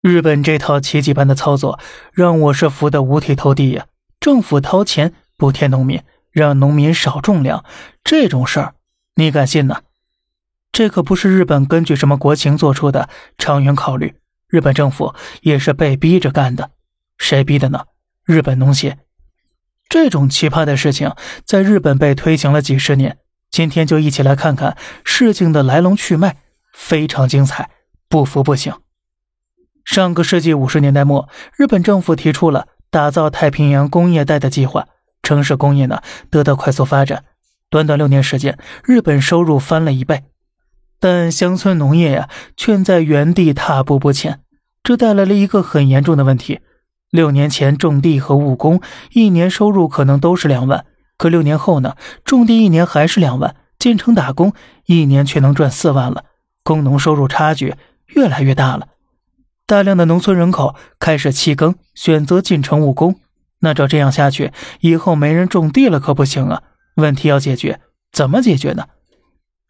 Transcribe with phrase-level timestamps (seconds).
[0.00, 1.80] 日本这套奇迹般的操作，
[2.12, 3.86] 让我是服得五体投地呀！
[4.20, 7.64] 政府掏钱补贴农民，让农民少种粮，
[8.04, 8.74] 这种事儿
[9.16, 9.82] 你敢信呢？
[10.70, 14.14] 这可不是日本根据什么国情做出的长远考虑，
[14.46, 16.70] 日本政府也是被逼着干的。
[17.18, 17.86] 谁逼的呢？
[18.24, 18.98] 日本农协。
[19.88, 21.12] 这种奇葩的事情
[21.44, 23.18] 在日本被推行了几十年，
[23.50, 26.36] 今天就一起来看看事情的来龙去脉，
[26.72, 27.70] 非常精彩，
[28.08, 28.72] 不服不行。
[29.88, 34.86] 上个世纪五十年代末，日本政府提出了打造太平洋工业带的计划，
[35.22, 37.24] 城市工业呢得到快速发展。
[37.70, 40.24] 短短六年时间，日本收入翻了一倍，
[41.00, 44.40] 但乡村农业呀却在原地踏步不前，
[44.82, 46.60] 这带来了一个很严重的问题。
[47.10, 48.82] 六年前种地和务工
[49.12, 50.84] 一年收入可能都是两万，
[51.16, 51.96] 可六年后呢，
[52.26, 54.52] 种地一年还是两万，进城打工
[54.84, 56.24] 一年却能赚四万了，
[56.62, 57.74] 工农收入差距
[58.08, 58.88] 越来越大了。
[59.68, 63.20] 大量的农村人口开始弃耕，选择进城务工。
[63.60, 66.62] 那照这样下去，以后没人种地了可不行啊！
[66.96, 67.78] 问题要解决，
[68.10, 68.86] 怎么解决呢？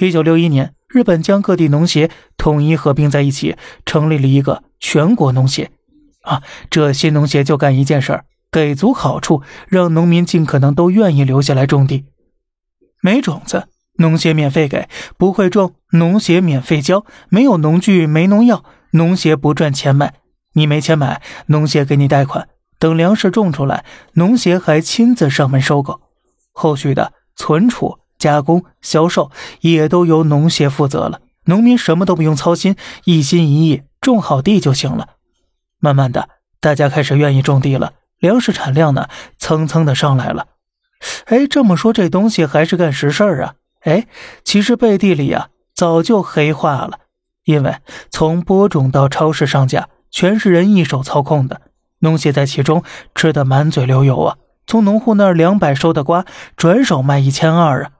[0.00, 3.54] 一九六一年，日本将各地农协统一合并在一起，
[3.84, 5.70] 成立了一个全国农协。
[6.22, 12.06] 啊，这新农协就干一件事儿：给足好处，让农民尽可能都愿意留下来种地。
[13.02, 18.64] 没种子，农协免费给；不会种，农协免费教；没有农具，没农药。
[18.92, 20.14] 农协不赚钱卖，
[20.52, 22.48] 你没钱买，农协给你贷款。
[22.78, 26.00] 等粮食种出来，农协还亲自上门收购，
[26.52, 31.20] 后续的存储、加工、销售也都由农协负责了。
[31.46, 35.10] 农民什么都不用操心，一心一意种好地就行了。
[35.78, 36.28] 慢慢的，
[36.60, 40.48] 大家开始愿意种地了，粮食产量呢蹭蹭的上来了。
[41.26, 43.54] 哎，这么说这东西还是干实事儿啊？
[43.82, 44.06] 哎，
[44.44, 47.00] 其实背地里呀早就黑化了。
[47.44, 51.60] 因为从播种到超市上架，全是人一手操控的，
[51.98, 52.84] 农协在其中
[53.16, 54.36] 吃得满嘴流油啊！
[54.64, 56.24] 从农户那儿两百收的瓜，
[56.56, 57.90] 转手卖一千二啊！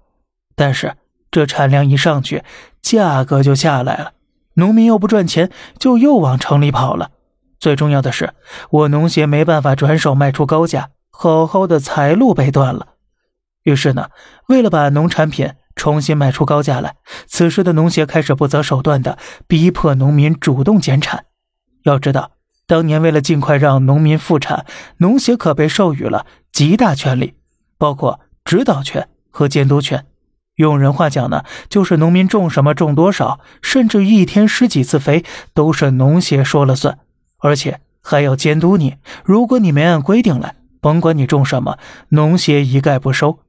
[0.55, 0.95] 但是
[1.33, 2.45] 这产量一上去，
[2.81, 4.13] 价格就下来了，
[4.55, 7.11] 农民又不赚钱，就又往城里跑了。
[7.59, 8.33] 最重要的是，
[8.71, 12.87] 我农协没办法转手卖出高价，好好的财路被断了。
[13.65, 14.11] 于是呢，
[14.47, 15.53] 为了把农产品。
[15.75, 16.97] 重新卖出高价来，
[17.27, 21.25] 此时的农协开始不择手段的逼迫农民主动减产。
[21.85, 22.33] 要知道，
[22.67, 24.67] 当年为了尽快让农民复产，
[24.99, 27.35] 农协可被授予了极大权力，
[27.79, 30.07] 包括指导权和监督权。
[30.57, 36.99] 用人话讲呢，就是农民种什么、种多少，甚至一天施几次肥，都是农协说了算，
[37.39, 38.97] 而且还要监督你。
[39.25, 41.79] 如果你没按规定来，甭管你种什么，
[42.11, 43.41] 农协一概不收。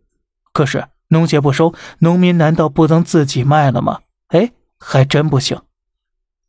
[0.53, 0.85] 可是。
[1.13, 3.99] 农协不收，农民难道不能自己卖了吗？
[4.29, 5.61] 哎，还真不行。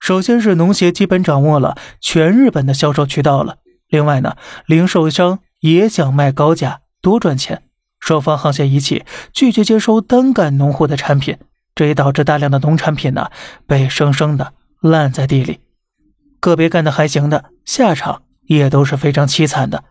[0.01, 3.59] 首先是农协基本掌握了全日本的销售渠道了，
[3.89, 4.37] 另外呢，
[4.67, 7.63] 零售商也想卖高价多赚钱，
[8.01, 11.39] 双方沆瀣一气，拒绝接收单干农户的产品，
[11.75, 13.31] 这也导致大量的农产品呢
[13.67, 15.61] 被生生的烂在地里。
[16.41, 19.85] 个别干的还行的，下场也都是非常凄惨的，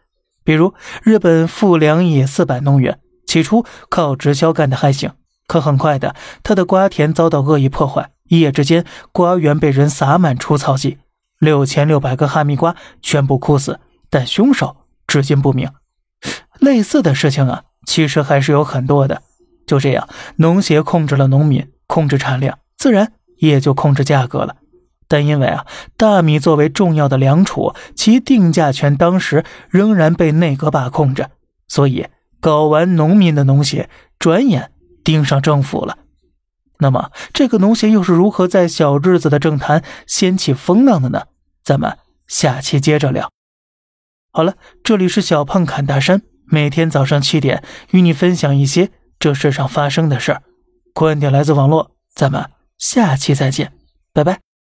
[0.43, 2.99] 比如日本富良野四百农园。
[3.33, 5.11] 起初靠直销干的还行，
[5.47, 10.99] 可很快的，他的瓜田遭到恶意破坏，一夜之间，瓜园被人撒满除草剂，
[11.39, 13.79] 六千六百个哈密瓜全部枯死，
[14.11, 14.75] 但凶手
[15.07, 15.67] 至今不明。
[16.59, 19.23] 类似的事情啊，其实还是有很多的。
[19.65, 24.57] 就这样，农协控制了农民，控制产量，自然也就控制价格了。
[25.07, 25.65] 但因为啊，
[25.97, 31.31] 大米作为重要的粮储，其定价权当时仍然被内阁把控着，
[31.67, 32.05] 所以。
[32.43, 33.89] 搞完农民的农协，
[34.19, 35.99] 转眼盯上政府了。
[36.79, 41.27] 那么，这个农协又是如何在小日子的政坛掀起风浪的呢？
[41.63, 43.31] 咱们下期接着聊。
[44.33, 50.43] 好了，这里是小胖侃大山，每天早上七点与你分享一些这世上发生的事儿。
[50.93, 53.71] 观点来自网络，咱们下期再见，
[54.11, 54.52] 拜拜。